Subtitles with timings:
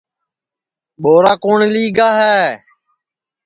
[1.01, 2.39] ٻوارا کُوٹؔ لی گا ہے